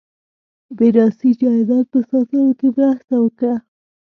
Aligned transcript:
میراثي 0.77 1.29
جایداد 1.39 1.85
په 1.93 1.99
ساتلو 2.09 2.49
کې 2.59 2.67
مرسته 2.77 3.15
وکړه. 3.19 3.55